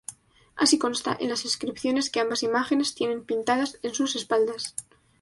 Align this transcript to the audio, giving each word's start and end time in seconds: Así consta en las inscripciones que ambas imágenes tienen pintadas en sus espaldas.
Así 0.55 0.79
consta 0.79 1.15
en 1.19 1.29
las 1.29 1.45
inscripciones 1.45 2.09
que 2.09 2.19
ambas 2.19 2.41
imágenes 2.41 2.95
tienen 2.95 3.23
pintadas 3.23 3.77
en 3.83 3.93
sus 3.93 4.15
espaldas. 4.15 4.73